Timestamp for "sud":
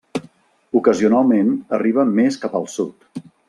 2.79-3.25